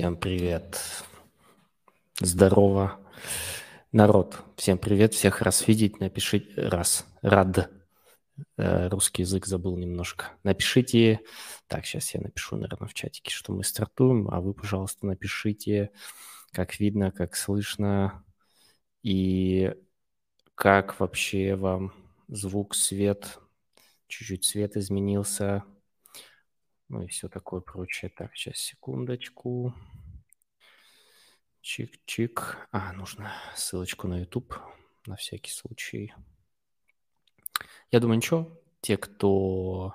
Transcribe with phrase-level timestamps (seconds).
[0.00, 0.80] Всем привет.
[2.20, 2.98] Здорово.
[3.92, 6.00] Народ, всем привет, всех раз видеть.
[6.00, 7.04] Напишите раз.
[7.20, 7.70] Рад.
[8.56, 10.30] Э, русский язык забыл немножко.
[10.42, 11.20] Напишите,
[11.66, 15.90] так, сейчас я напишу, наверное, в чатике, что мы стартуем, а вы, пожалуйста, напишите,
[16.50, 18.24] как видно, как слышно
[19.02, 19.74] и
[20.54, 21.92] как вообще вам
[22.26, 23.38] звук, свет,
[24.06, 25.62] чуть-чуть свет изменился,
[26.90, 28.10] ну и все такое прочее.
[28.16, 29.74] Так, сейчас, секундочку.
[31.62, 32.56] Чик-чик.
[32.70, 34.54] А, нужно ссылочку на YouTube
[35.06, 36.14] на всякий случай.
[37.90, 38.60] Я думаю, ничего.
[38.80, 39.94] Те, кто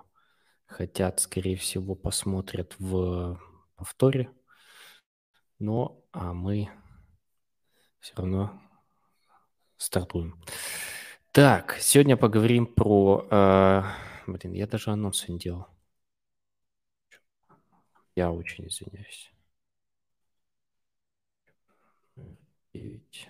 [0.65, 3.39] хотят, скорее всего, посмотрят в
[3.75, 4.31] повторе.
[5.59, 6.69] Но а мы
[7.99, 8.61] все равно
[9.77, 10.41] стартуем.
[11.31, 13.27] Так, сегодня поговорим про...
[13.29, 13.83] Э,
[14.27, 15.67] блин, я даже анонс не делал.
[18.15, 19.34] Я очень извиняюсь.
[22.75, 23.29] 9.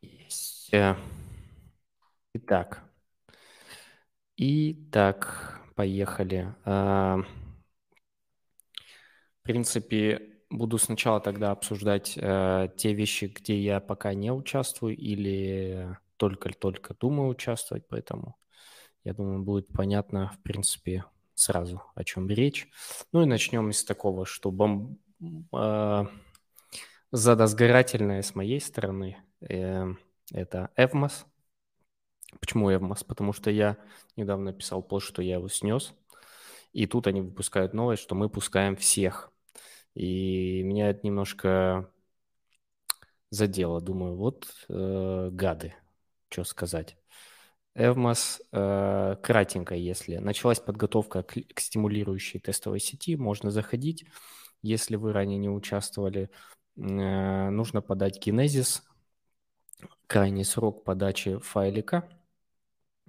[0.00, 0.70] Есть.
[2.34, 2.82] Итак.
[4.38, 6.54] Итак, поехали.
[6.64, 7.24] А, в
[9.42, 16.94] принципе, буду сначала тогда обсуждать э, те вещи, где я пока не участвую или только-только
[16.94, 18.36] думаю участвовать, поэтому
[19.04, 22.68] я думаю, будет понятно, в принципе, сразу, о чем речь.
[23.12, 24.98] Ну и начнем из такого, что бом...
[25.52, 26.04] э,
[27.12, 29.86] задосгорательное с моей стороны э,
[30.32, 31.24] это Evmos.
[32.40, 33.04] Почему Evmos?
[33.06, 33.78] Потому что я
[34.16, 35.94] недавно писал пост, что я его снес,
[36.72, 39.32] и тут они выпускают новость, что мы пускаем всех–
[39.96, 41.90] и меня это немножко
[43.30, 43.80] задело.
[43.80, 45.74] Думаю, вот э, гады,
[46.28, 46.98] что сказать.
[47.74, 54.04] Эвмос э, кратенько, если началась подготовка к, к стимулирующей тестовой сети, можно заходить.
[54.62, 56.30] Если вы ранее не участвовали,
[56.76, 58.82] э, нужно подать генезис.
[60.06, 62.08] Крайний срок подачи файлика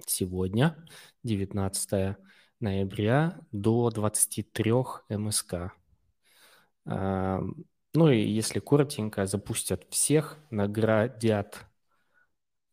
[0.06, 0.78] сегодня,
[1.24, 2.18] 19
[2.62, 4.74] ноября, до 23
[5.10, 5.74] МСК.
[6.88, 11.66] Ну и если коротенько, запустят всех, наградят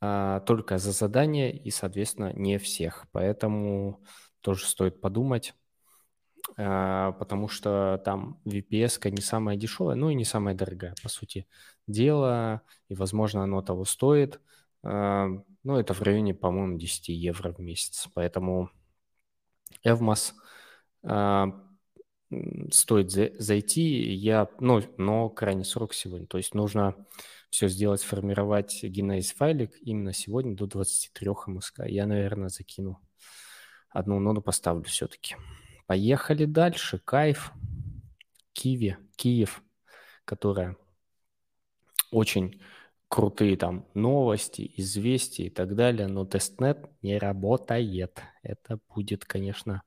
[0.00, 3.06] а, только за задание и, соответственно, не всех.
[3.10, 4.02] Поэтому
[4.42, 5.54] тоже стоит подумать,
[6.58, 11.46] а, потому что там VPS не самая дешевая, ну и не самая дорогая, по сути
[11.86, 14.40] дела, и, возможно, оно того стоит.
[14.82, 15.28] А,
[15.62, 18.08] ну, это в районе, по-моему, 10 евро в месяц.
[18.12, 18.68] Поэтому
[19.86, 20.34] Evmos
[22.72, 26.26] стоит зайти, я, ну, но крайний срок сегодня.
[26.26, 26.94] То есть нужно
[27.50, 31.80] все сделать, сформировать генез файлик именно сегодня до 23 МСК.
[31.86, 33.00] Я, наверное, закину
[33.90, 35.36] одну ноду, поставлю все-таки.
[35.86, 36.98] Поехали дальше.
[36.98, 37.52] Кайф.
[38.54, 39.62] KYVE, KYVE,
[40.24, 40.76] которая
[42.10, 42.60] очень
[43.08, 48.22] крутые там новости, известия и так далее, но тестнет не работает.
[48.42, 49.82] Это будет, конечно,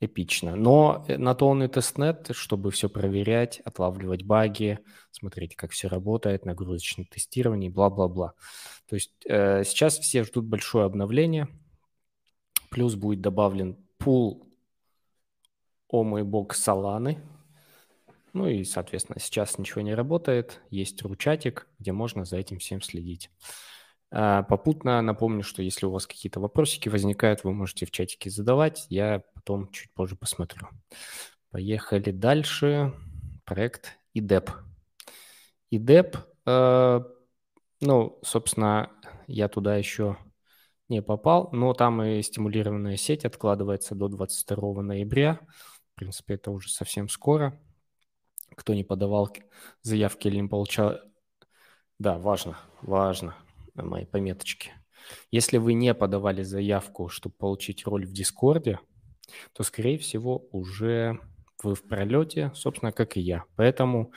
[0.00, 0.56] эпично.
[0.56, 5.88] Но э, на то он и тестнет, чтобы все проверять, отлавливать баги, смотреть, как все
[5.88, 8.34] работает, нагрузочное тестирование, бла-бла-бла.
[8.88, 11.48] То есть э, сейчас все ждут большое обновление,
[12.70, 14.46] плюс будет добавлен пул,
[15.88, 17.22] о мой бог, Соланы.
[18.32, 23.30] Ну и, соответственно, сейчас ничего не работает, есть ручатик, где можно за этим всем следить.
[24.16, 28.86] А, попутно напомню, что если у вас какие-то вопросики возникают, вы можете в чатике задавать.
[28.88, 30.68] Я потом чуть позже посмотрю.
[31.50, 32.94] Поехали дальше.
[33.44, 34.50] Проект IDEP.
[35.72, 36.16] IDEP,
[36.46, 37.00] э,
[37.80, 38.92] ну, собственно,
[39.26, 40.16] я туда еще
[40.88, 45.40] не попал, но там и стимулированная сеть откладывается до 22 ноября.
[45.92, 47.60] В принципе, это уже совсем скоро.
[48.54, 49.34] Кто не подавал
[49.82, 51.00] заявки или не получал...
[51.98, 53.34] Да, важно, важно,
[53.82, 54.72] мои пометочки.
[55.30, 58.78] Если вы не подавали заявку, чтобы получить роль в Дискорде,
[59.52, 61.18] то, скорее всего, уже
[61.62, 63.44] вы в пролете, собственно, как и я.
[63.56, 64.12] Поэтому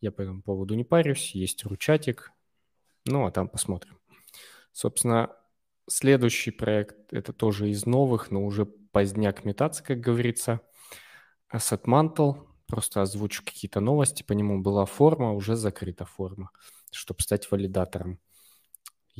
[0.00, 2.32] я по этому поводу не парюсь, есть ручатик,
[3.06, 3.98] ну, а там посмотрим.
[4.72, 5.34] Собственно,
[5.88, 10.60] следующий проект, это тоже из новых, но уже поздняк метаться, как говорится.
[11.52, 16.50] Asset Mantle, просто озвучу какие-то новости, по нему была форма, уже закрыта форма,
[16.92, 18.20] чтобы стать валидатором.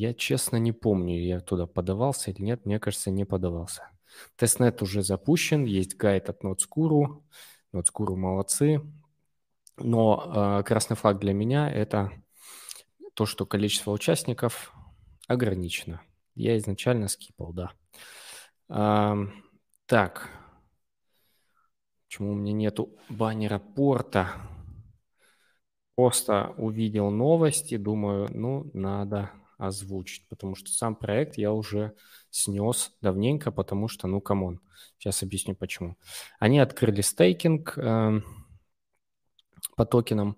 [0.00, 3.90] Я честно не помню, я туда подавался или нет, мне кажется, не подавался.
[4.36, 7.22] Тестнет уже запущен, есть гайд от Nodes.Guru.
[7.74, 8.80] Nodes.Guru молодцы.
[9.76, 12.12] Но э, красный флаг для меня– это
[13.12, 14.72] то, что количество участников
[15.28, 16.00] ограничено.
[16.34, 17.72] Я изначально скипал, да.
[18.70, 19.18] А,
[19.84, 20.30] так.
[22.06, 24.32] Почему у меня нету баннера порта?
[25.94, 31.94] Просто увидел новости, думаю, ну, надо озвучить, потому что сам проект я уже
[32.30, 34.60] снес давненько, потому что, ну, come on.
[34.98, 35.96] Сейчас объясню, почему.
[36.38, 38.20] Они открыли стейкинг э,
[39.76, 40.36] по токенам,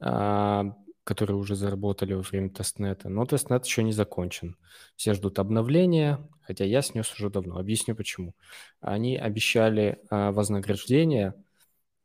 [0.00, 0.62] э,
[1.04, 4.56] которые уже заработали во время тестнета, но тестнет еще не закончен.
[4.96, 7.58] Все ждут обновления, хотя я снес уже давно.
[7.58, 8.34] Объясню, почему.
[8.80, 11.34] Они обещали э, вознаграждение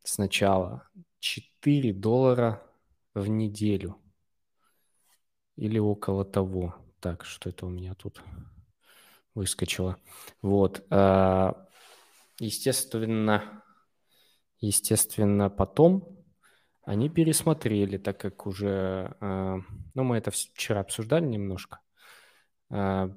[0.04, 0.88] сначала
[1.20, 2.64] 4 доллара
[3.14, 3.98] в неделю
[5.58, 6.76] или около того.
[7.02, 8.22] Так, что это у меня тут
[9.36, 9.98] выскочило?
[10.42, 10.86] Вот.
[10.90, 11.68] А,
[12.40, 13.64] естественно,
[14.60, 16.18] естественно, потом
[16.84, 19.58] они пересмотрели, так как уже, а,
[19.94, 21.82] ну, мы это вчера обсуждали немножко,
[22.70, 23.12] а,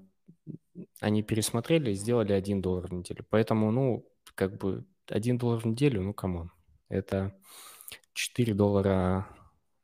[1.00, 3.25] они пересмотрели и сделали 1 доллар в неделю.
[3.31, 6.50] Поэтому, ну, как бы 1 доллар в неделю, ну, come on,
[6.88, 7.38] это
[8.12, 9.28] 4 доллара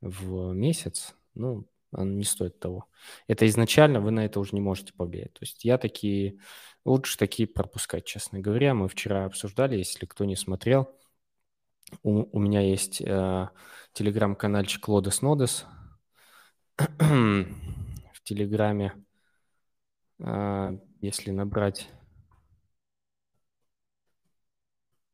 [0.01, 2.87] в месяц, ну, он не стоит того.
[3.27, 5.33] Это изначально вы на это уже не можете повлиять.
[5.33, 6.39] То есть я такие,
[6.85, 8.75] лучше такие пропускать, честно говоря.
[8.75, 10.95] Мы вчера обсуждали, если кто не смотрел,
[12.03, 13.49] у, у меня есть э,
[13.93, 15.67] телеграм-канальчик Лодес Нодес.
[16.77, 18.93] в телеграме,
[20.19, 21.89] э, если набрать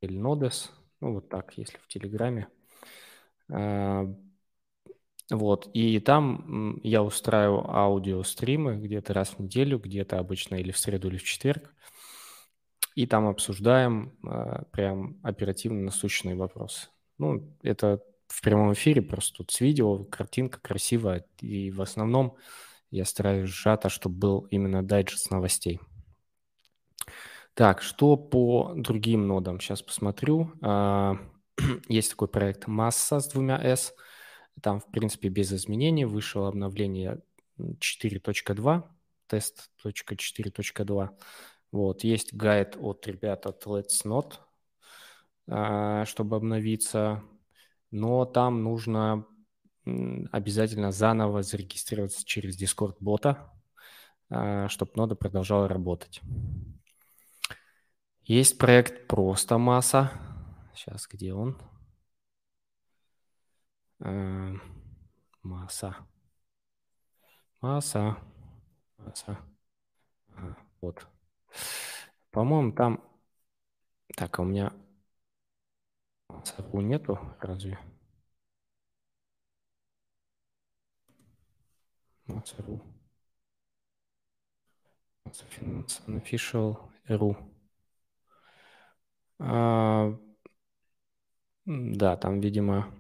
[0.01, 2.49] или Нодес, ну вот так, если в телеграме,
[3.49, 4.15] э,
[5.33, 11.09] вот, и там я устраиваю аудиостримы где-то раз в неделю, где-то обычно или в среду,
[11.09, 11.75] или в четверг.
[12.95, 16.89] И там обсуждаем э, прям оперативно насущные вопросы.
[17.17, 21.25] Ну, это в прямом эфире, просто тут с видео, картинка красивая.
[21.41, 22.37] И в основном
[22.91, 25.81] я стараюсь сжато, чтобы был именно дайджест новостей.
[27.55, 29.61] Так, что по другим нодам?
[29.61, 30.53] Сейчас посмотрю.
[30.61, 31.17] А,
[31.89, 33.95] есть такой проект «Масса» с двумя «с».
[34.63, 37.21] Там, в принципе, без изменений вышло обновление
[37.59, 38.85] 4.2,
[39.27, 41.11] тест.4.2.
[41.73, 44.35] Вот, есть гайд от ребят от Let's Not,
[45.49, 47.25] а, чтобы обновиться,
[47.91, 49.27] но там нужно
[50.31, 53.51] обязательно заново зарегистрироваться через Discord бота,
[54.31, 56.21] а, чтобы нода продолжала работать.
[58.23, 60.13] Есть проект просто масса.
[60.73, 61.59] Сейчас, где он?
[64.05, 64.53] Э,
[65.43, 65.97] масса.
[67.61, 68.19] Масса.
[68.99, 69.39] Масса.
[70.37, 71.07] Ага, вот.
[72.31, 73.01] По-моему, там...
[74.17, 74.73] Так, а у меня
[76.29, 77.79] Массару нету, разве?
[82.27, 82.81] Массару.
[86.09, 86.79] Official
[87.09, 87.37] RU.
[89.39, 90.13] А,
[91.65, 92.93] да, там, видимо,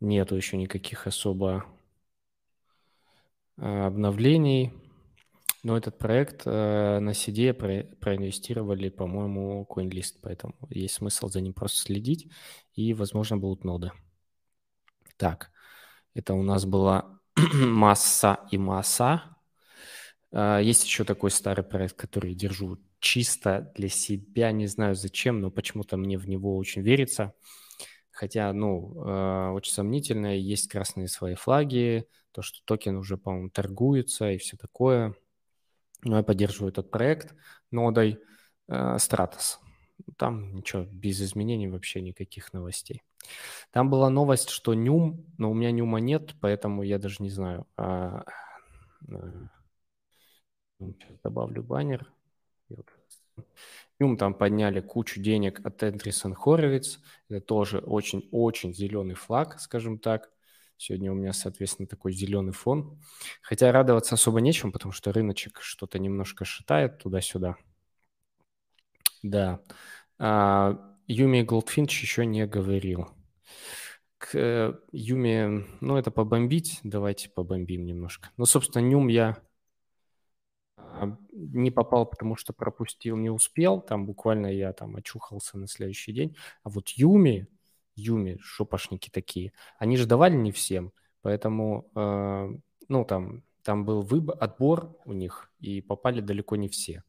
[0.00, 1.64] нету еще никаких особо
[3.56, 4.72] э, обновлений.
[5.62, 11.54] Но этот проект э, на CD про, проинвестировали, по-моему, CoinList, поэтому есть смысл за ним
[11.54, 12.30] просто следить,
[12.74, 13.90] и, возможно, будут ноды.
[15.16, 15.50] Так,
[16.12, 17.18] это у нас была
[17.54, 19.22] масса и масса.
[20.32, 25.50] Э, есть еще такой старый проект, который держу чисто для себя, не знаю зачем, но
[25.50, 27.32] почему-то мне в него очень верится–
[28.14, 34.30] Хотя, ну, э, очень сомнительно, есть красные свои флаги, то, что токен уже, по-моему, торгуется
[34.30, 35.14] и все такое.
[36.04, 37.34] Но я поддерживаю этот проект
[37.72, 38.20] нодой
[38.68, 39.58] э, Stratos.
[40.16, 43.02] Там ничего, без изменений вообще никаких новостей.
[43.72, 47.66] Там была новость, что Нюм, но у меня Нюма нет, поэтому я даже не знаю.
[47.76, 48.24] А,
[50.78, 52.13] сейчас добавлю баннер.
[53.98, 57.00] Нюм там подняли кучу денег от Эндрисон Хоровиц.
[57.28, 60.30] Это тоже очень-очень зеленый флаг, скажем так.
[60.76, 63.00] Сегодня у меня, соответственно, такой зеленый фон.
[63.42, 67.56] Хотя радоваться особо нечем, потому что рыночек что-то немножко шатает туда-сюда.
[69.22, 69.60] Да.
[70.18, 73.08] А, Юми Голдфинч еще не говорил.
[74.18, 76.80] К э, Юми, ну, это побомбить.
[76.82, 78.30] Давайте побомбим немножко.
[78.36, 79.38] Ну, собственно, Нюм я
[81.32, 83.80] не попал, потому что пропустил, не успел.
[83.80, 86.36] Там буквально я там очухался на следующий день.
[86.62, 87.48] А вот Юми,
[87.96, 90.92] Юми, шопошники такие, они же давали не всем.
[91.22, 92.48] Поэтому, э,
[92.88, 97.02] ну, там, там был выбор, отбор у них, и попали далеко не все.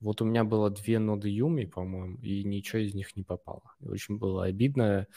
[0.00, 3.74] Вот у меня было две ноды Umee, по-моему, и ничего из них не попало.
[3.80, 5.08] Очень было обидно.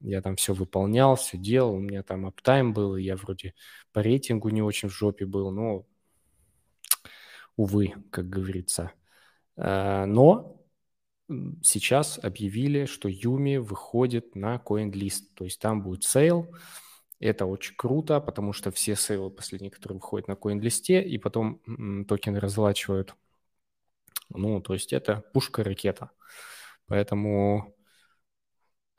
[0.00, 3.54] Я там все выполнял, все делал, у меня там uptime был, и я вроде
[3.92, 5.86] по рейтингу не очень в жопе был, но,
[7.58, 8.92] увы, как говорится.
[9.56, 10.62] Э, но
[11.62, 16.54] сейчас объявили, что Umee выходит на CoinList, то есть там будет sale,
[17.20, 21.60] это очень круто, потому что все сейлы последние, которые выходят на CoinList, и потом
[22.06, 23.14] токены разлачивают.
[24.30, 26.10] Ну, то есть это пушка-ракета.
[26.86, 27.74] Поэтому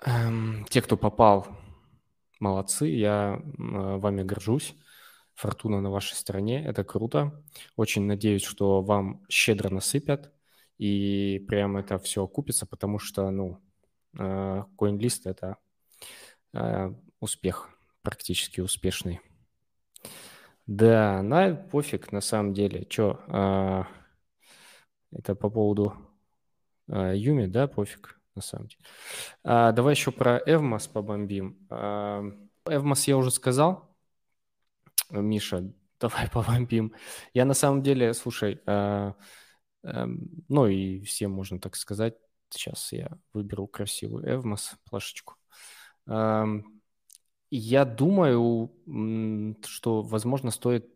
[0.05, 1.47] эм, те, кто попал,
[2.39, 4.75] молодцы, я э, вами горжусь.
[5.39, 7.41] Фортуна на вашей стороне, это круто.
[7.77, 10.33] Очень надеюсь, что вам щедро насыпят,
[10.77, 13.57] и прямо это все окупится, потому что, ну,
[14.17, 15.55] э, CoinList– это
[16.53, 17.69] э, успех
[18.01, 19.21] практически успешный.
[20.67, 22.83] Да, на пофиг на самом деле.
[22.83, 23.87] Че, а,
[25.13, 25.93] это по поводу
[26.87, 28.81] Юми, да, пофиг на самом деле.
[29.45, 31.65] А, давай еще про Эвмос побомбим.
[31.69, 32.25] А,
[32.65, 33.88] Эвмос я уже сказал.
[35.09, 36.93] Миша, давай побомбим.
[37.33, 39.15] Я на самом деле, слушай, а,
[39.83, 40.07] а,
[40.47, 42.15] ну и всем можно так сказать.
[42.51, 45.35] Сейчас я выберу красивую Эвмос плашечку.
[46.07, 46.45] А,
[47.51, 48.71] я думаю,
[49.65, 50.87] что, возможно, стоит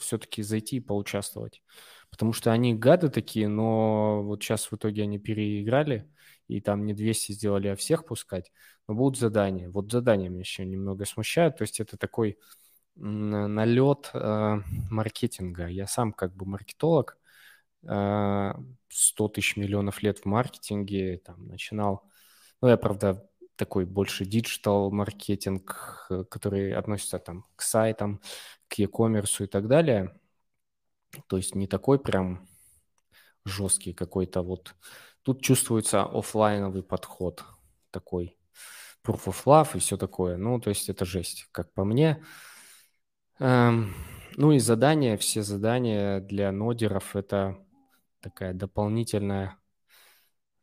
[0.00, 1.62] все-таки зайти и поучаствовать.
[2.10, 6.10] Потому что они гады такие, но вот сейчас в итоге они переиграли,
[6.46, 8.52] и там не 200 сделали, а всех пускать.
[8.86, 9.68] Но будут задания.
[9.68, 11.58] Вот задания меня еще немного смущают.
[11.58, 12.38] То есть это такой
[12.98, 15.68] налет э, маркетинга.
[15.68, 17.18] Я сам как бы маркетолог,
[17.84, 18.52] э,
[18.88, 22.04] 100 тысяч миллионов лет в маркетинге, там начинал.
[22.60, 28.20] Ну, я, правда, такой больше digital marketing, э, который относится там к сайтам,
[28.68, 30.18] к e-commerce и так далее.
[31.28, 32.46] То есть не такой прям
[33.44, 34.74] жесткий какой-то вот.
[35.22, 37.44] Тут чувствуется офлайновый подход
[37.90, 38.38] такой.
[39.04, 40.36] Proof of love и все такое.
[40.36, 42.24] Ну, то есть это жесть, как по мне.
[43.40, 43.94] Эм,
[44.36, 47.58] ну и задания, все задания для нодеров это
[48.20, 49.56] такая дополнительная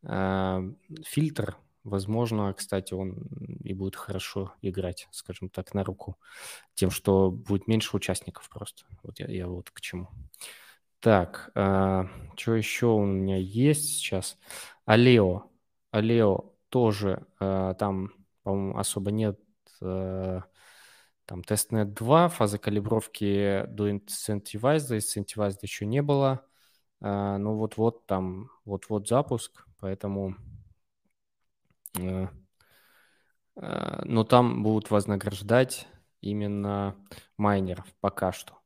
[0.02, 0.60] э,
[1.04, 1.56] фильтр
[1.86, 3.28] Возможно, кстати, он
[3.62, 6.18] и будет хорошо играть, скажем так, на руку
[6.74, 8.82] тем, что будет меньше участников просто.
[9.04, 10.08] Вот я, я вот к чему.
[10.98, 14.36] Так, а, что еще у меня есть сейчас?
[14.84, 15.44] Алео.
[15.92, 18.10] Алео тоже а, там,
[18.42, 19.38] по-моему, особо нет.
[19.80, 20.42] А,
[21.26, 26.46] там тестнет 2, фаза калибровки до Incentivize, до Incentivize еще не было.
[27.00, 30.36] А, ну вот-вот там, вот-вот запуск, поэтому
[31.98, 32.28] Э,
[33.56, 35.88] э, но там будут вознаграждать
[36.20, 36.96] именно
[37.36, 38.58] майнеров пока что.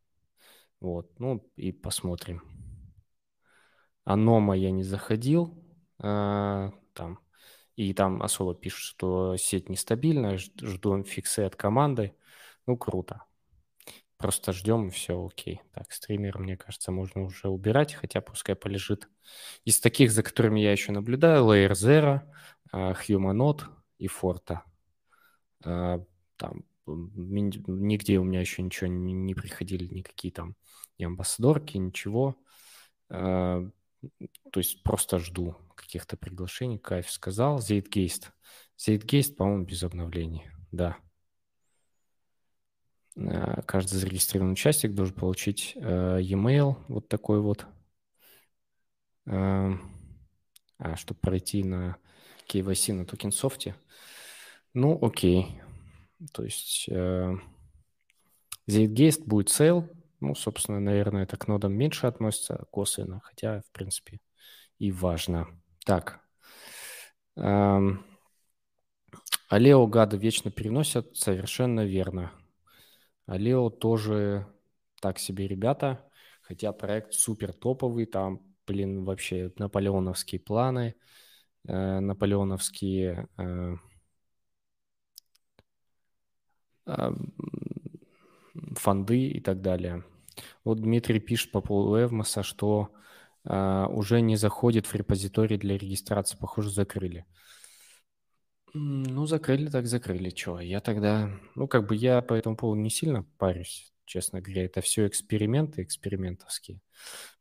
[0.81, 2.43] Вот, ну и посмотрим.
[4.05, 5.62] Анома я не заходил,
[5.99, 7.21] а, там,
[7.76, 12.17] и там особо пишут, что сеть нестабильная, жду фиксы от команды.
[12.67, 13.25] Ну, круто.
[14.17, 15.62] Просто ждем, и все окей.
[15.73, 19.09] Так, стример, мне кажется, можно уже убирать, хотя пускай полежит.
[19.64, 22.21] Из таких, за которыми я еще наблюдаю, Layer Zero,
[22.73, 23.62] Humanot
[23.99, 24.61] и Forta.
[25.64, 26.05] А,
[26.37, 30.57] там нигде у меня еще ничего не, не приходили, никакие там
[30.99, 32.37] ни амбассадорки, ничего.
[33.09, 33.67] А,
[34.52, 36.79] то есть просто жду каких-то приглашений.
[36.79, 37.59] Кайф сказал.
[37.59, 38.31] Zeitgeist.
[38.79, 40.50] Zeitgeist, по-моему, без обновлений.
[40.73, 40.97] Да.
[43.17, 47.67] А, каждый зарегистрированный участник должен получить e-mail вот такой вот.
[49.26, 51.97] А, чтобы пройти на
[52.49, 53.76] KYC на Tokensoft е.
[54.73, 55.61] Ну, окей.
[56.33, 57.35] То есть э,
[58.69, 59.88] Zeitgeist будет sale.
[60.21, 64.21] Ну, собственно, наверное, это к нодам меньше относится косвенно, хотя, в принципе,
[64.79, 65.49] и важно.
[65.87, 66.21] Так.
[67.37, 68.05] Эм,
[69.49, 72.33] Алео гады вечно переносят, совершенно верно.
[73.27, 74.47] Алео тоже
[75.00, 76.05] так себе ребята,
[76.43, 80.95] хотя проект супер топовый, там, блин, вообще наполеоновские планы–
[81.69, 83.77] Э, наполеоновские э,
[86.87, 87.12] а,
[88.77, 90.05] фонды и так далее.
[90.65, 92.91] Вот Дмитрий пишет по поводу Эвмоса, что
[93.45, 96.39] а, уже не заходит в репозиторий для регистрации.
[96.39, 97.27] Похоже, закрыли.
[98.73, 100.31] Ну, закрыли так закрыли.
[100.31, 100.61] Чего?
[100.61, 101.31] Я тогда...
[101.55, 104.65] Ну, как бы я по этому поводу не сильно парюсь, честно говоря.
[104.65, 106.81] Это все эксперименты экспериментовские.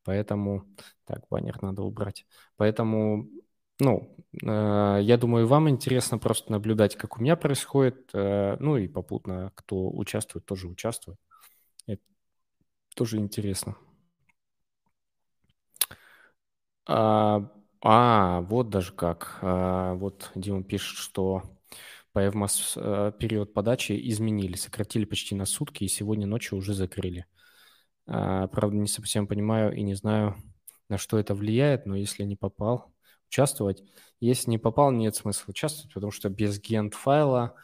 [0.03, 0.65] Поэтому...
[1.05, 2.25] Так, баннер надо убрать.
[2.55, 3.27] Поэтому
[3.79, 8.09] ну, э, я думаю, вам интересно просто наблюдать, как у меня происходит.
[8.13, 11.17] Э, ну и попутно, кто участвует, тоже участвует.
[11.87, 12.01] Это
[12.95, 13.77] тоже интересно.
[16.87, 17.49] А,
[17.81, 19.39] а вот даже как.
[19.41, 21.43] А, вот Дима пишет, что
[22.11, 27.25] по э, период подачи изменили, сократили почти на сутки, и сегодня ночью уже закрыли.
[28.07, 30.35] А, правда, не совсем понимаю и не знаю,
[30.89, 32.91] на что это влияет, но если не попал,
[33.29, 33.83] участвовать.
[34.19, 37.55] Если не попал, нет смысла участвовать, потому что без гент файла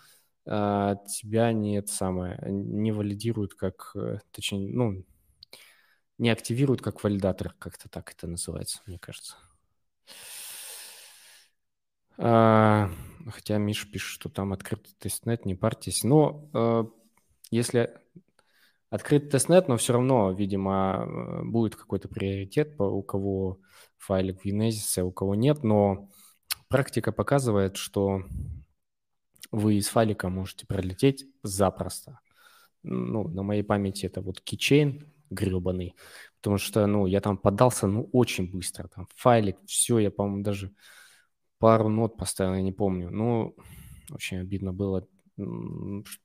[0.46, 5.04] а, тебя нет самое, не валидируют как, э, точнее, ну,
[6.18, 9.36] не активируют как валидатор, как-то так это называется, мне кажется.
[12.18, 12.90] А,
[13.30, 16.04] хотя Миш пишет, что там открытый тестнет, не парьтесь.
[16.04, 16.86] Но э,
[17.52, 17.98] если
[18.90, 23.60] открытый тестнет, но все равно, видимо, э, будет какой-то приоритет, у кого
[23.98, 25.64] файлик в Genesis, а у кого нет.
[25.64, 26.10] Но
[26.68, 28.24] практика показывает, что
[29.52, 32.20] вы из файлика можете пролететь запросто.
[32.84, 35.96] Ну, на моей памяти это вот keychain гребаный,
[36.46, 38.88] потому что, ну, я там поддался, ну, очень быстро.
[38.88, 40.72] Там файлик, все, я, по-моему, даже
[41.58, 43.10] пару нот поставил, я не помню.
[43.10, 43.56] Ну,
[44.12, 45.08] очень обидно было.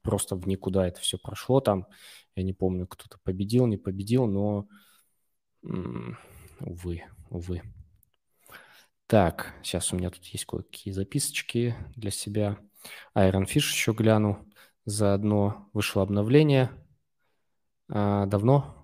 [0.02, 1.86] Просто в никуда это все прошло там.
[2.36, 4.68] Я не помню, кто-то победил, не победил, но,
[5.62, 7.62] увы, увы.
[9.06, 12.58] Так, сейчас у меня тут есть кое-какие записочки для себя.
[13.16, 14.46] Iron Fish еще гляну.
[14.84, 16.70] Заодно вышло обновление.
[17.88, 18.79] А, давно?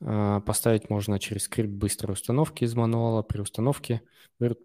[0.00, 4.02] А, поставить можно через скрипт быстрой установки из мануала при установке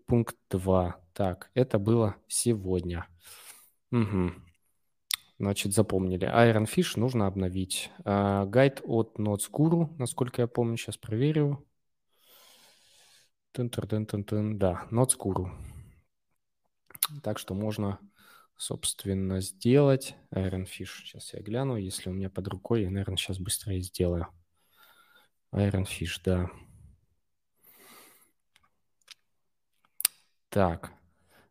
[0.07, 0.99] пункт 2.
[1.13, 3.07] Так, это было сегодня.
[3.91, 4.31] Угу.
[5.39, 6.27] Значит, запомнили.
[6.27, 7.91] Iron Fish нужно обновить.
[8.03, 11.65] А, гайд от Nodes Guru, насколько я помню, сейчас проверю.
[13.53, 14.53] Тын -тын -тын -тын.
[14.57, 15.49] Да, Nodes Guru.
[17.23, 17.99] Так что можно,
[18.57, 21.03] собственно, сделать Iron Fish.
[21.03, 24.27] Сейчас я гляну, если у меня под рукой, я, наверное, сейчас быстрее сделаю.
[25.53, 26.49] Iron Fish, да.
[30.49, 30.91] Так,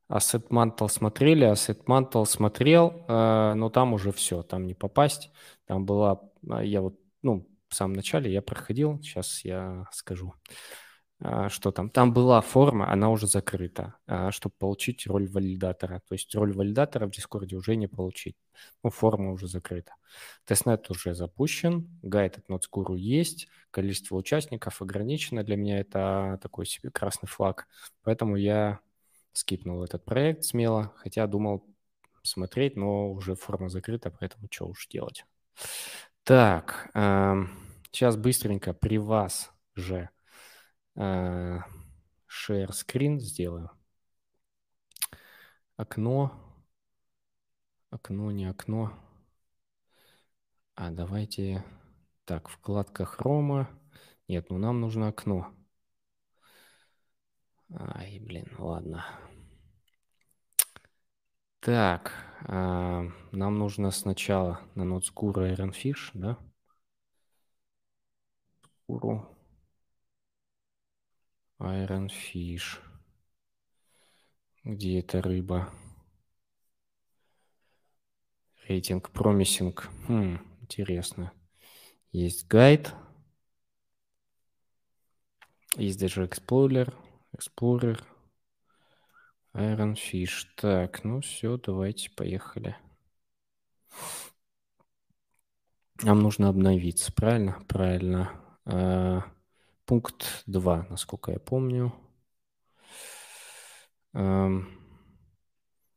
[0.08, 5.30] Asset Mantle смотрели, Asset Mantle смотрел, э, но там уже все, там не попасть.
[5.66, 10.34] Там была, э, я вот, ну, в самом начале я проходил, сейчас я скажу.
[11.20, 11.90] А, что там?
[11.90, 16.00] Там была форма, она уже закрыта, а, чтобы получить роль валидатора.
[16.08, 18.36] То есть роль валидатора в Дискорде уже не получить.
[18.84, 19.92] Ну, форма уже закрыта.
[20.44, 25.42] Тестнет уже запущен, гайд от Nodes.Guru есть, количество участников ограничено.
[25.42, 27.66] Для меня это такой себе красный флаг.
[28.04, 28.78] Поэтому я
[29.32, 31.66] скипнул этот проект смело, хотя думал
[32.22, 35.24] смотреть, но уже форма закрыта, поэтому что уж делать.
[36.22, 36.90] Так,
[37.90, 40.10] сейчас быстренько при вас же
[40.98, 43.70] share screen сделаю.
[45.76, 46.32] Окно.
[47.90, 48.92] Окно, не окно.
[50.74, 51.64] А давайте...
[52.24, 53.70] Так, вкладка хрома.
[54.28, 55.54] Нет, ну нам нужно окно.
[57.70, 59.04] Ай, блин, ладно.
[61.60, 62.12] Так,
[62.46, 66.38] а, нам нужно сначала на NodeScuro Ironfish, да?
[68.88, 69.37] Scuro.
[71.60, 72.78] Iron Fish.
[74.62, 75.72] Где эта рыба?
[78.68, 79.88] Рейтинг промисинг.
[80.06, 81.32] Хм, интересно.
[82.12, 82.94] Есть гайд.
[85.76, 86.94] Есть даже Explorer.
[87.36, 88.02] Explorer.
[89.54, 90.46] Iron Fish.
[90.54, 92.76] Так, ну все, давайте, поехали.
[96.02, 97.60] Нам нужно обновиться, правильно?
[97.66, 98.30] Правильно.
[99.88, 101.94] Пункт 2, насколько я помню.
[104.12, 104.68] Эм,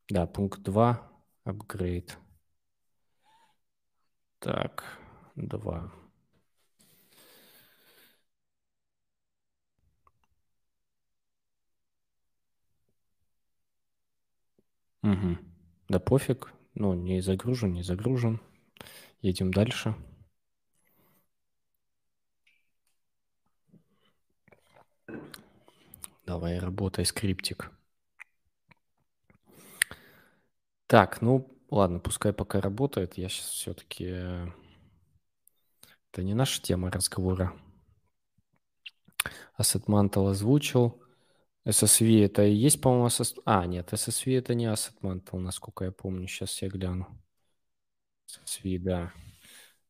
[0.08, 1.06] да, пункт 2,
[1.44, 2.16] апгрейд.
[4.38, 4.98] Так,
[5.36, 5.92] 2.
[15.02, 15.36] Угу.
[15.90, 16.54] Да пофиг.
[16.74, 18.40] Ну, не загружен, не загружен.
[19.20, 19.94] Едем дальше.
[26.26, 27.70] Давай, работай, скриптик.
[30.86, 33.18] Так, ну, ладно, пускай пока работает.
[33.18, 34.06] Я сейчас все-таки...
[34.08, 34.46] Э,
[36.12, 37.52] это не наша тема разговора.
[39.58, 41.02] Asset Mantle озвучил.
[41.64, 43.40] SSV это и есть, по-моему, SSV...
[43.44, 46.26] А, нет, SSV это не Asset Mantle, насколько я помню.
[46.26, 47.06] Сейчас я гляну.
[48.28, 49.12] SSV, да.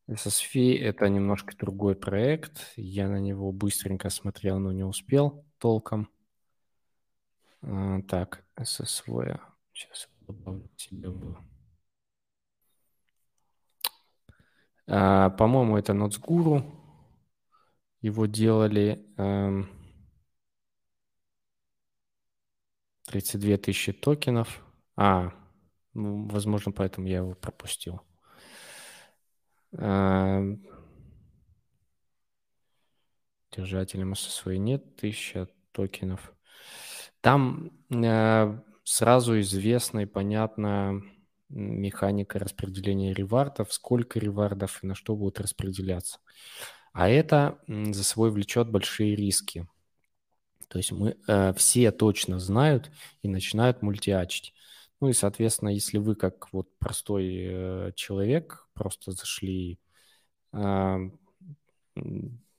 [0.07, 2.73] SSV это немножко другой проект.
[2.75, 6.09] Я на него быстренько смотрел, но не успел толком.
[7.61, 9.39] А, так, SSV.
[9.73, 11.09] Сейчас добавлю себе.
[14.87, 16.63] А, по-моему, это NotesGuru.
[18.01, 19.67] Его делали эм,
[23.05, 24.63] 32 тысячи токенов.
[24.95, 25.31] А,
[25.93, 28.01] Ну, возможно, поэтому я его пропустил.
[29.77, 30.41] А,
[33.51, 36.33] держателем SSV нет, 1000 токенов.
[37.21, 41.01] Там э, сразу известна и понятна
[41.49, 46.19] механика распределения ревардов, сколько ревардов и на что будут распределяться.
[46.93, 49.67] А это за собой влечет большие риски.
[50.67, 54.53] То есть мы э, все точно знают и начинают мультиачить.
[54.99, 59.79] Ну и, соответственно, если вы как вот простой э, человек просто зашли,
[60.53, 60.97] э,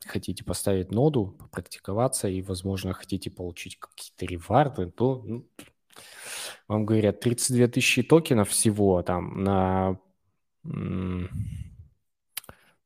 [0.06, 5.48] хотите поставить ноду, попрактиковаться и, возможно, хотите получить какие-то реварды, то ну,
[6.68, 9.98] вам говорят 32 тысячи токенов всего там на...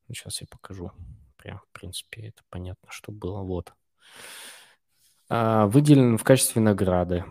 [0.08, 0.90] Сейчас я покажу.
[1.36, 3.42] Прям, в принципе, это понятно, что было.
[3.42, 3.72] Вот.
[5.28, 7.24] А, выделен в качестве награды.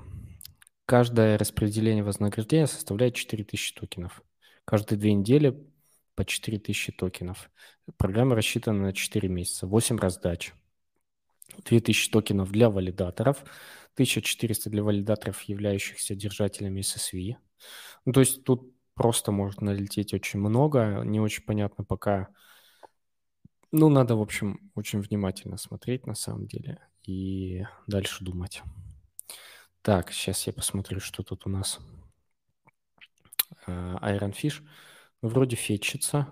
[0.85, 4.21] Каждое распределение вознаграждения составляет 4000 токенов.
[4.63, 5.67] Каждые две недели
[6.17, 7.51] по 4000 токенов.
[7.95, 10.51] Программа рассчитана на 4 месяца, 8 раздач.
[11.63, 13.37] 2000 токенов для валидаторов,
[13.93, 17.35] 1400 для валидаторов, являющихся держателями SSV.
[18.05, 22.29] Ну, то есть тут просто может налететь очень много, не очень понятно пока.
[23.71, 28.63] Ну, надо, в общем, очень внимательно смотреть на самом деле и дальше думать.
[29.83, 31.79] Так, сейчас я посмотрю, что тут у нас.
[33.67, 34.63] А, Iron Fish
[35.21, 36.27] вроде фетчится,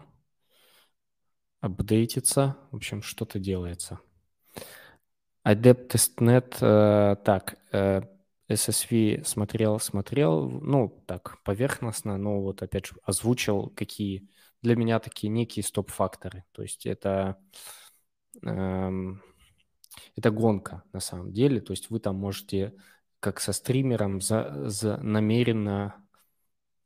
[1.61, 3.99] апдейтится, в общем, что-то делается.
[5.45, 8.01] Adept Testnet, э, так, э,
[8.47, 14.27] SSV смотрел, смотрел, ну, так, поверхностно, но вот опять же озвучил, какие
[14.61, 16.43] для меня такие некие стоп-факторы.
[16.51, 17.37] То есть это,
[18.43, 19.21] эм,
[20.15, 21.61] это гонка на самом деле.
[21.61, 22.73] То есть вы там можете
[23.19, 26.04] как со стримером за, за намеренно,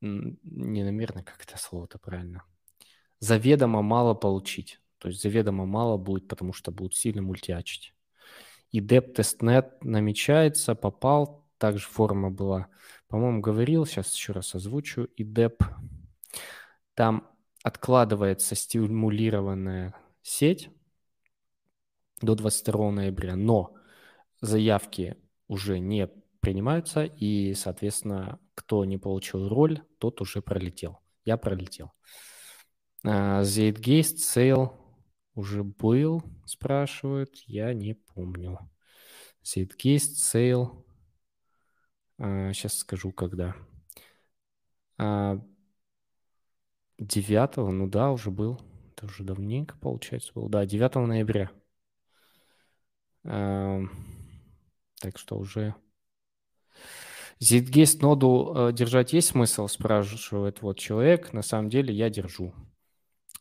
[0.01, 2.43] не намеренно, как это слово-то правильно,
[3.19, 4.79] заведомо мало получить.
[4.97, 7.93] То есть заведомо мало будет, потому что будут сильно мультиачить
[8.71, 12.67] и dept намечается, попал, также форма была,
[13.07, 15.63] по-моему, говорил, сейчас еще раз озвучу, и деп.
[16.93, 17.27] Там
[17.63, 20.69] откладывается стимулированная сеть
[22.21, 23.75] до 22 ноября, но
[24.41, 26.07] заявки уже не
[26.39, 30.99] принимаются, и, соответственно, кто не получил роль, тот уже пролетел.
[31.23, 31.93] Я пролетел.
[33.05, 34.77] Uh, Zeitgeist Sale
[35.33, 38.59] уже был, спрашивают, я не помню.
[39.41, 40.83] Seedcast, Sale.
[42.17, 43.55] А, сейчас скажу, когда.
[44.97, 45.39] А,
[46.97, 48.59] 9, ну да, уже был.
[48.91, 50.49] Это уже давненько, получается, был.
[50.49, 51.49] Да, 9 ноября.
[53.23, 53.79] А,
[54.99, 55.73] так что уже...
[57.41, 61.33] Zgest ноду э, держать есть смысл, спрашивает вот человек.
[61.33, 62.53] На самом деле я держу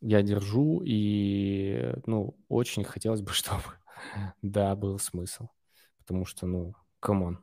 [0.01, 3.63] я держу, и, ну, очень хотелось бы, чтобы,
[4.43, 5.49] да, был смысл.
[5.99, 7.41] Потому что, ну, come on.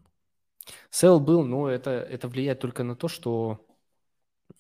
[0.90, 3.64] Sale был, но это, это влияет только на то, что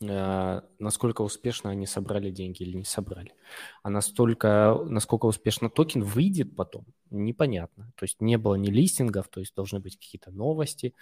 [0.01, 3.33] э, насколько успешно они собрали деньги или не собрали.
[3.81, 7.91] А настолько, насколько успешно токен выйдет потом, непонятно.
[7.95, 10.93] То есть не было ни листингов, то есть должны быть какие-то новости,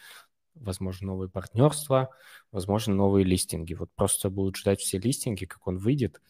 [0.55, 2.09] возможно, новые партнерства,
[2.51, 3.73] возможно, новые листинги.
[3.73, 6.21] Вот просто будут ждать все листинги, как он выйдет,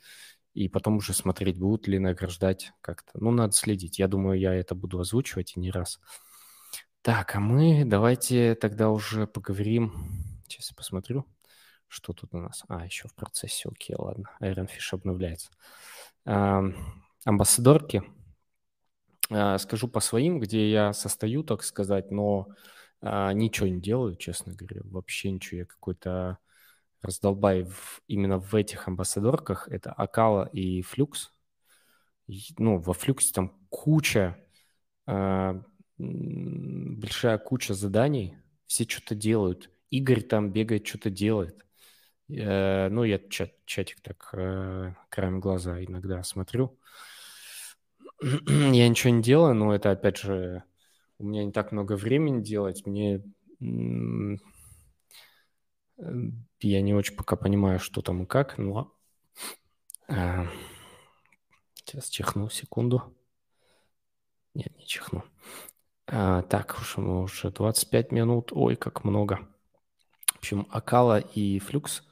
[0.54, 3.12] и потом уже смотреть, будут ли награждать как-то.
[3.16, 4.00] Ну, надо следить.
[4.00, 6.00] Я думаю, я это буду озвучивать и не раз.
[7.02, 9.94] Так, а мы давайте тогда уже поговорим.
[10.48, 11.26] Сейчас я посмотрю,
[11.88, 12.64] что тут у нас.
[12.70, 13.68] А, еще в процессе.
[13.70, 14.30] Окей, ладно.
[14.40, 15.50] Ironfish обновляется.
[16.26, 16.64] А,
[17.26, 18.04] амбассадорки.
[19.30, 22.48] А, скажу по своим, где я состою, так сказать, но
[23.06, 24.82] а, ничего не делаю, честно говоря.
[24.86, 25.60] Вообще ничего.
[25.60, 26.38] Я какой-то
[27.02, 31.32] раздолбай в, именно в этих амбассадорках, это Акала и Флюкс.
[32.58, 34.38] Ну, во Флюксе там куча,
[35.08, 35.62] э,
[35.98, 38.38] большая куча заданий,
[38.68, 39.70] все что-то делают.
[39.90, 41.66] Игорь там бегает, что-то делает.
[42.30, 46.80] Э, ну, я чат, чатик так э, краем глаза иногда смотрю.
[48.22, 50.64] я ничего не делаю, но это, опять же,
[51.24, 52.86] у меня не так много времени делать.
[52.86, 53.24] Мне
[56.60, 58.94] я не очень пока понимаю, что там и как, но...
[60.10, 60.48] А,
[61.76, 63.16] сейчас чихну секунду.
[64.54, 65.24] Нет, не чихну.
[66.08, 68.52] А, так, уж мы уже 25 минут.
[68.52, 69.48] Ой, как много.
[70.34, 72.04] В общем, Акала и Флюкс.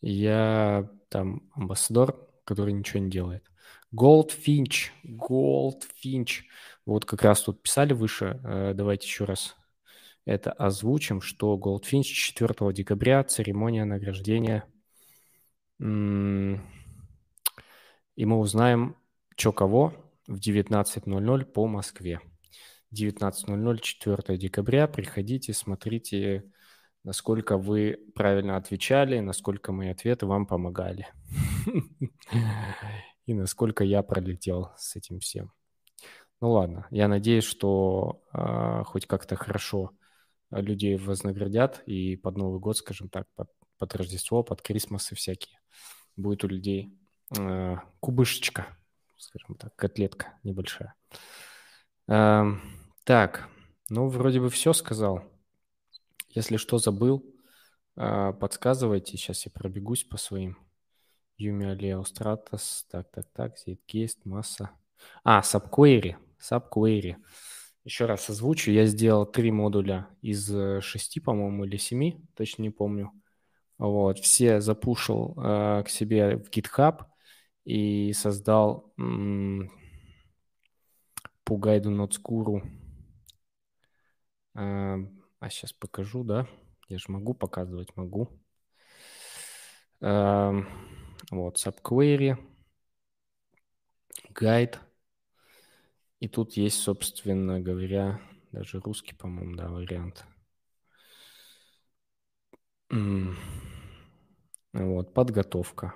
[0.00, 3.44] Я там амбассадор, который ничего не делает.
[3.94, 4.90] Goldfinch.
[5.04, 6.44] Goldfinch.
[6.86, 8.40] Вот как раз тут писали выше.
[8.74, 9.56] Давайте еще раз
[10.24, 14.64] это озвучим, что Goldfinch 4 декабря, церемония награждения.
[15.78, 16.60] И мы
[18.38, 18.96] узнаем,
[19.36, 19.92] что кого
[20.26, 22.20] в 19.00 по Москве.
[22.94, 24.86] 19.00, 4 декабря.
[24.86, 26.44] Приходите, смотрите,
[27.04, 31.08] насколько вы правильно отвечали, насколько мои ответы вам помогали.
[33.26, 35.52] И насколько я пролетел с этим всем.
[36.40, 39.92] Ну ладно, я надеюсь, что э, хоть как-то хорошо
[40.50, 45.58] людей вознаградят, и под Новый год, скажем так, под, под Рождество, под Крисмас и всякие,
[46.16, 46.94] будет у людей
[47.36, 48.66] э, кубышечка,
[49.16, 50.94] скажем так, котлетка небольшая.
[52.08, 52.44] Э,
[53.04, 53.48] так,
[53.88, 55.22] ну, вроде бы все сказал.
[56.30, 57.24] Если что забыл,
[57.96, 59.16] э, подсказывайте.
[59.16, 60.58] Сейчас я пробегусь по своим.
[61.38, 62.86] Юми Алео Стратос.
[62.90, 63.54] Так, так, так.
[63.66, 64.70] Zcast, масса.
[65.22, 66.16] А, Subquery.
[66.40, 67.16] Subquery.
[67.84, 68.72] Еще раз озвучу.
[68.72, 73.12] Я сделал три модуля из э, шести, по-моему, или семи, точно не помню.
[73.78, 77.04] Вот, все запушил э, к себе в GitHub
[77.64, 78.92] и создал
[81.44, 82.62] по гайду Notesguru.
[84.54, 84.96] Э,
[85.38, 86.48] а сейчас покажу, да?
[86.88, 88.28] Я же могу показывать, могу.
[90.00, 90.52] Э,
[91.30, 92.36] вот, subquery,
[94.30, 94.80] гайд.
[96.20, 98.20] И тут есть, собственно говоря,
[98.52, 100.24] даже русский, по-моему, да, вариант.
[104.72, 105.94] Вот, подготовка.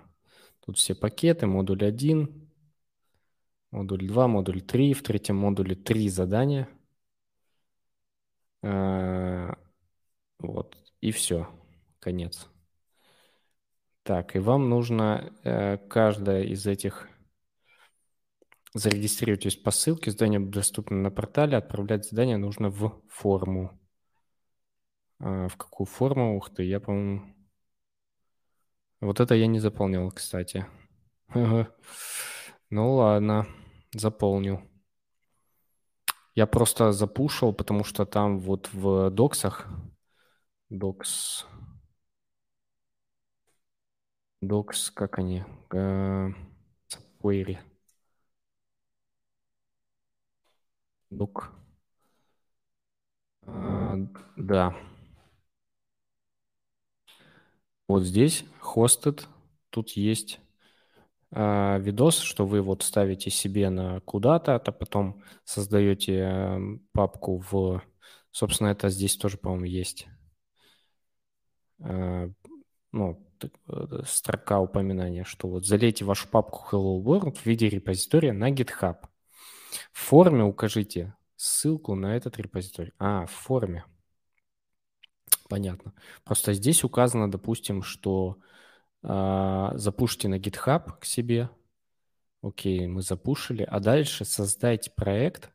[0.60, 2.50] Тут все пакеты, модуль 1,
[3.70, 4.94] модуль 2, модуль 3.
[4.94, 6.68] В третьем модуле 3 задания.
[8.62, 9.56] А,
[10.38, 11.48] вот, и все,
[11.98, 12.48] конец.
[14.02, 17.08] Так, и вам нужно э, каждое из этих
[18.72, 23.80] Зарегистрируйтесь по ссылке, задание доступно на портале, отправлять задание нужно в форму.
[25.18, 26.36] А в какую форму?
[26.36, 27.34] Ух ты, я, по-моему...
[29.00, 30.66] Вот это я не заполнил, кстати.
[31.34, 33.46] Ну ладно,
[33.92, 34.60] заполнил.
[36.34, 39.68] Я просто запушил, потому что там вот в доксах,
[40.68, 41.44] докс,
[44.40, 45.44] докс, как они,
[47.20, 47.58] query,
[51.10, 51.52] Дук.
[53.46, 53.96] А,
[54.36, 54.74] да.
[57.88, 59.26] Вот здесь hosted,
[59.70, 60.40] тут есть
[61.32, 66.60] а, видос, что вы вот ставите себе на куда-то, а потом создаете а,
[66.92, 67.82] папку в...
[68.30, 70.06] Собственно, это здесь тоже, по-моему, есть.
[71.80, 72.28] А,
[72.92, 78.50] ну, э, строка упоминания, что вот залейте вашу папку Hello World в виде репозитория на
[78.50, 79.09] GitHub.
[79.92, 82.92] В форме укажите ссылку на этот репозиторий.
[82.98, 83.84] А, в форме.
[85.48, 85.94] Понятно.
[86.24, 88.38] Просто здесь указано, допустим, что
[89.02, 91.50] э, запушите на GitHub к себе.
[92.42, 93.62] Окей, мы запушили.
[93.62, 95.50] А дальше создайте проект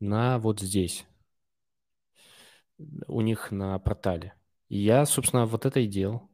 [0.00, 1.06] на вот здесь.
[3.06, 4.34] У них на портале.
[4.68, 6.30] И я, собственно, вот это и делал.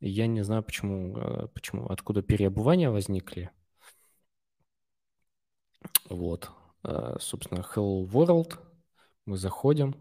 [0.00, 3.50] Я не знаю, почему, э, почему, откуда переобувания возникли.
[6.08, 6.50] Вот,
[6.84, 8.58] э, собственно, Hello World.
[9.24, 9.94] Мы заходим.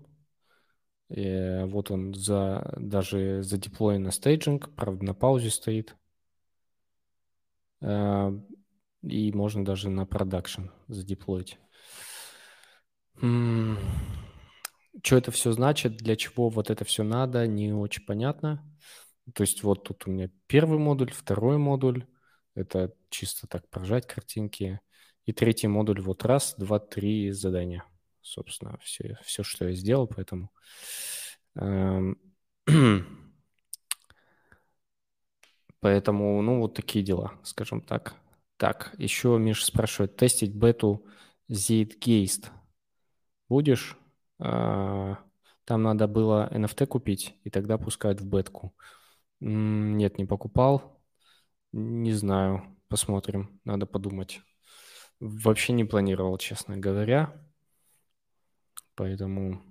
[1.09, 5.95] И вот он за, даже задеплоен на staging, правда, на паузе стоит.
[7.81, 8.31] Э,
[9.03, 11.59] и можно даже на production задеплоить.
[13.17, 13.77] Что
[15.17, 18.63] это все значит, для чего вот это все надо, не очень понятно.
[19.33, 22.05] То есть вот тут у меня первый модуль, второй модуль.
[22.55, 24.79] Это чисто так прожать картинки.
[25.25, 27.85] И третий модуль вот раз, два, три задания.
[28.21, 30.51] Собственно, все, все что я сделал, поэтому...
[31.55, 32.17] Эм,
[35.79, 38.15] поэтому, ну, вот такие дела, скажем так.
[38.57, 41.05] Так, еще Миша спрашивает, тестить бету
[41.49, 42.49] Zitgeist
[43.49, 43.97] будешь?
[44.39, 45.17] А,
[45.65, 48.75] там надо было NFT купить, и тогда пускают в бетку.
[49.39, 51.01] Нет, не покупал.
[51.71, 54.41] Не знаю, посмотрим, надо подумать.
[55.27, 57.33] Вообще не планировал, честно говоря.
[58.93, 59.63] Поэтому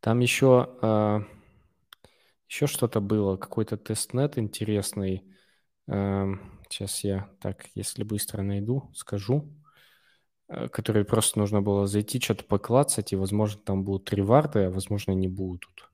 [0.00, 1.22] там еще, а,
[2.48, 5.22] еще что-то было, какой-то тестнет интересный.
[5.86, 6.32] Э,
[6.70, 9.52] сейчас я так, если быстро найду, скажу.
[10.48, 15.12] Э, который просто нужно было зайти, что-то поклацать, и, возможно, там будут реварды, а, возможно,
[15.12, 15.90] не будут.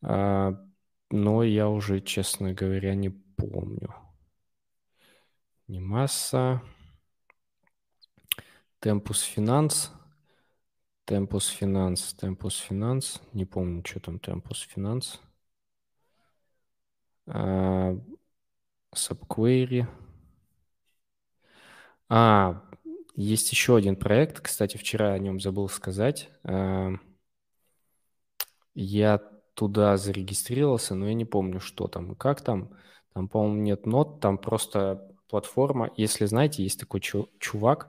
[0.00, 3.94] Но я уже, честно говоря, не помню.
[5.66, 6.62] Не масса.
[8.80, 9.90] Tempus Finance.
[11.04, 13.20] Tempus Finance, Tempus Finance.
[13.32, 15.18] Не помню, что там Finance.
[17.26, 17.96] А,
[18.94, 19.86] Subquery.
[22.08, 22.62] А,
[23.16, 24.40] есть еще один проект.
[24.40, 26.30] Кстати, вчера о нем забыл сказать.
[26.44, 26.92] А,
[28.74, 29.18] я
[29.54, 32.70] туда зарегистрировался, но я не помню, что там и как там.
[33.12, 35.90] Там, по-моему, нет нот, там просто платформа.
[35.96, 37.88] Если знаете, есть такой чувак,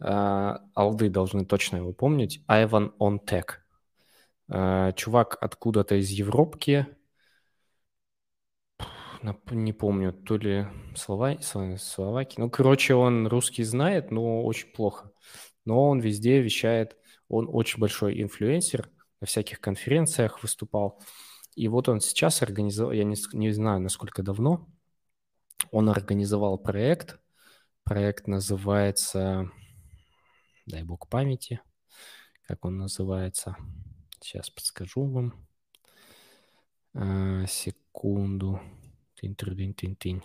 [0.00, 3.64] алды должны точно его помнить, Айван Онтек.
[4.48, 6.86] Чувак откуда-то из Европки,
[9.50, 11.36] не помню, то ли Слова...
[11.40, 12.40] Словакии.
[12.40, 15.10] Ну, короче, он русский знает, но очень плохо.
[15.64, 16.96] Но он везде вещает,
[17.28, 18.88] он очень большой инфлюенсер,
[19.20, 21.02] на всяких конференциях выступал.
[21.56, 24.68] И вот он сейчас организовал, я не, не знаю, насколько давно,
[25.72, 27.18] он организовал проект.
[27.82, 29.50] Проект называется,
[30.68, 31.60] дай бог памяти,
[32.42, 33.56] как он называется.
[34.20, 35.48] Сейчас подскажу вам.
[36.94, 38.60] А, секунду.
[39.14, 40.22] Тынь-тынь-тынь-тынь.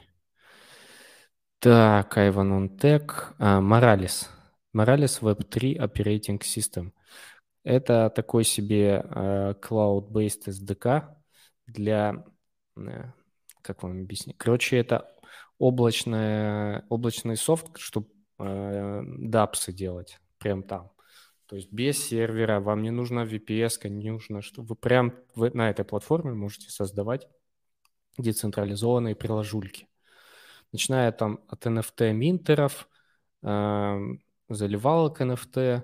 [1.60, 3.36] Так, on Tech.
[3.40, 4.28] А, Morales.
[4.74, 6.92] Morales Web 3 Operating System.
[7.64, 11.16] Это такой себе uh, cloud-based SDK
[11.68, 12.26] для...
[12.78, 13.12] Uh,
[13.62, 14.38] как вам объяснить?
[14.38, 15.16] Короче, это
[15.58, 20.92] облачная, облачный софт, чтобы uh, DApps делать прям там.
[21.46, 25.86] То есть без сервера, вам не нужна VPS, не нужно, что вы прям на этой
[25.86, 27.28] платформе можете создавать
[28.18, 29.88] децентрализованные приложульки.
[30.72, 32.88] Начиная там от NFT-минтеров,
[33.44, 34.00] э,
[34.50, 35.84] заливалок NFT,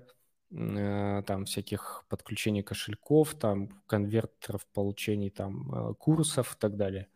[0.52, 7.08] э, там всяких подключений кошельков, там конвертеров получений там э, курсов и так далее.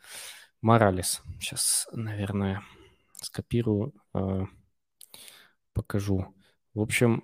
[0.62, 1.22] Моралес.
[1.40, 2.62] Сейчас, наверное,
[3.22, 4.46] скопирую, э,
[5.74, 6.34] покажу.
[6.74, 7.24] В общем,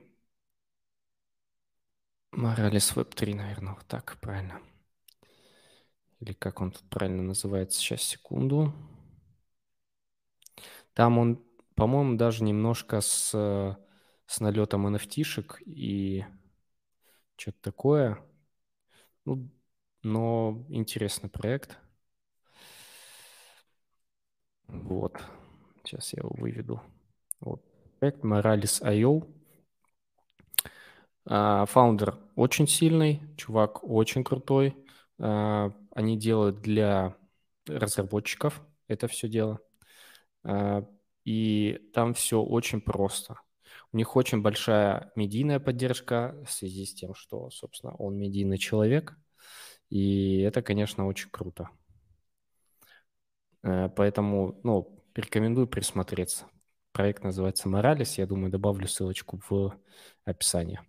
[2.31, 4.61] Моралес Web 3, наверное, вот так правильно
[6.19, 8.73] или как он тут правильно называется, сейчас, секунду.
[10.93, 11.43] Там он,
[11.75, 13.31] по-моему, даже немножко с,
[14.25, 16.25] с налетом NFT-шек и
[17.37, 18.19] что-то такое.
[19.25, 19.49] Ну,
[20.03, 21.77] но интересный проект.
[24.67, 25.21] Вот.
[25.83, 26.81] Сейчас я его выведу.
[27.39, 27.63] Вот.
[27.99, 29.38] Проект Morales.io.
[31.29, 34.75] А, фаундер очень сильный, чувак очень крутой.
[35.19, 37.15] А, они делают для
[37.67, 39.59] разработчиков это все дело.
[40.43, 40.83] А,
[41.23, 43.39] и там все очень просто.
[43.93, 49.15] У них очень большая медийная поддержка в связи с тем, что, собственно, он медийный человек.
[49.89, 51.69] И это, конечно, очень круто.
[53.61, 56.47] А, поэтому, ну, рекомендую присмотреться.
[56.91, 58.17] Проект называется «Моралис».
[58.17, 59.79] Я думаю, добавлю ссылочку в
[60.25, 60.79] описании.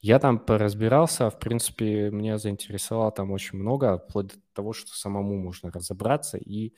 [0.00, 5.36] Я там поразбирался, в принципе, меня заинтересовало там очень много, вплоть до того, что самому
[5.36, 6.74] можно разобраться и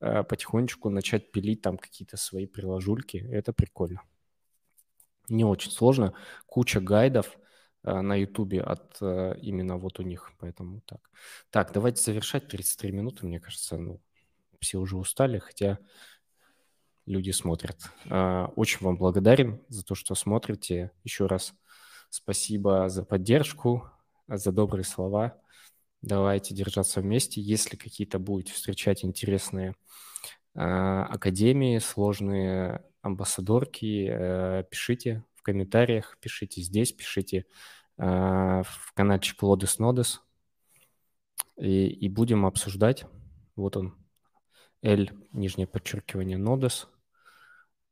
[0.00, 3.16] э, потихонечку начать пилить там какие-то свои приложульки.
[3.16, 4.02] Это прикольно.
[5.28, 6.14] Не очень сложно.
[6.46, 7.38] Куча гайдов
[7.84, 11.10] э, на Ютубе от э, именно вот у них, поэтому так.
[11.50, 14.00] Так, давайте завершать 33 минуты, мне кажется, ну,
[14.60, 15.78] все уже устали, хотя
[17.06, 17.78] люди смотрят.
[18.06, 20.90] Э, очень вам благодарен за то, что смотрите.
[21.04, 21.54] Еще раз
[22.16, 23.90] Спасибо за поддержку,
[24.28, 25.36] за добрые слова.
[26.00, 27.40] Давайте держаться вместе.
[27.40, 29.74] Если какие-то будете встречать интересные
[30.54, 37.46] э, академии, сложные амбассадорки, э, пишите в комментариях, пишите здесь, пишите
[37.98, 40.22] э, в каналчик Лодес Нодес.
[41.56, 43.06] И, и будем обсуждать.
[43.56, 43.92] Вот он,
[44.82, 46.86] L, нижнее подчеркивание, Нодес.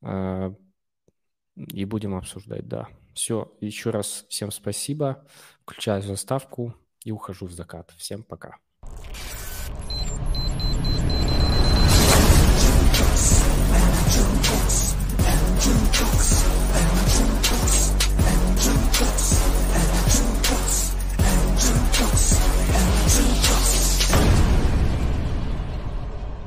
[0.00, 0.54] Э,
[1.56, 2.88] и будем обсуждать, да.
[3.14, 5.26] Все, еще раз всем спасибо.
[5.62, 7.92] Включаю заставку и ухожу в закат.
[7.96, 8.58] Всем пока.
[14.12, 14.94] Jukebox,
[15.60, 16.81] Jukebox.